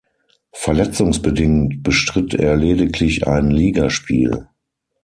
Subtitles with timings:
[0.55, 4.47] Verletzungsbedingt bestritt er lediglich ein Ligaspiel.